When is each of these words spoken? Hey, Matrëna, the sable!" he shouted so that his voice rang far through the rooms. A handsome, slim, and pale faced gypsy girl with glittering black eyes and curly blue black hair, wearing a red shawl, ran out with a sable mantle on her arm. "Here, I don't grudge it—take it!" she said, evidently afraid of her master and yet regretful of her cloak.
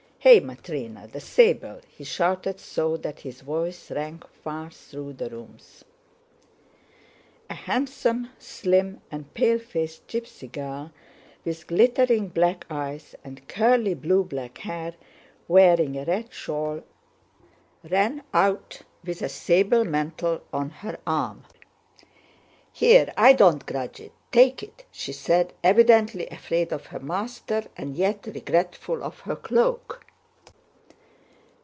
Hey, 0.23 0.39
Matrëna, 0.39 1.11
the 1.11 1.19
sable!" 1.19 1.81
he 1.89 2.03
shouted 2.03 2.59
so 2.59 2.95
that 2.95 3.21
his 3.21 3.41
voice 3.41 3.89
rang 3.89 4.21
far 4.43 4.69
through 4.69 5.13
the 5.13 5.31
rooms. 5.31 5.83
A 7.49 7.55
handsome, 7.55 8.29
slim, 8.37 9.01
and 9.09 9.33
pale 9.33 9.57
faced 9.57 10.07
gypsy 10.07 10.51
girl 10.51 10.91
with 11.43 11.65
glittering 11.65 12.27
black 12.27 12.67
eyes 12.69 13.15
and 13.23 13.47
curly 13.47 13.95
blue 13.95 14.23
black 14.23 14.59
hair, 14.59 14.93
wearing 15.47 15.97
a 15.97 16.05
red 16.05 16.31
shawl, 16.31 16.83
ran 17.89 18.21
out 18.31 18.83
with 19.03 19.23
a 19.23 19.27
sable 19.29 19.83
mantle 19.83 20.43
on 20.53 20.69
her 20.69 20.99
arm. 21.07 21.45
"Here, 22.71 23.11
I 23.17 23.33
don't 23.33 23.65
grudge 23.65 23.99
it—take 23.99 24.61
it!" 24.61 24.85
she 24.91 25.13
said, 25.13 25.53
evidently 25.63 26.27
afraid 26.27 26.71
of 26.71 26.85
her 26.85 26.99
master 26.99 27.63
and 27.75 27.95
yet 27.95 28.27
regretful 28.27 29.03
of 29.03 29.21
her 29.21 29.35
cloak. 29.35 30.05